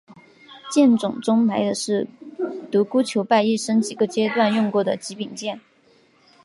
[0.71, 2.07] 剑冢中埋的是
[2.71, 5.61] 独孤求败一生几个阶段中用过的几柄剑。